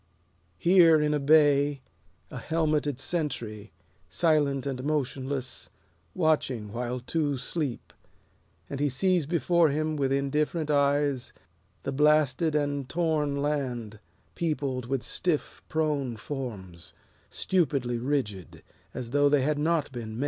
Here 0.57 0.99
in 0.99 1.13
a 1.13 1.19
bay, 1.19 1.83
a 2.31 2.39
helmeted 2.39 2.99
sentry 2.99 3.71
Silent 4.09 4.65
and 4.65 4.83
motionless, 4.83 5.69
watching 6.15 6.73
while 6.73 6.99
two 6.99 7.37
sleep, 7.37 7.93
And 8.67 8.79
he 8.79 8.89
sees 8.89 9.27
before 9.27 9.69
him 9.69 9.95
With 9.95 10.11
indifferent 10.11 10.71
eyes 10.71 11.33
the 11.83 11.91
blasted 11.91 12.55
and 12.55 12.89
torn 12.89 13.43
land 13.43 13.99
Peopled 14.33 14.87
with 14.87 15.03
stiff 15.03 15.61
prone 15.69 16.17
forms, 16.17 16.95
stupidly 17.29 17.99
rigid, 17.99 18.63
As 18.95 19.11
tho' 19.11 19.29
they 19.29 19.43
had 19.43 19.59
not 19.59 19.91
been 19.91 20.13
men. 20.17 20.19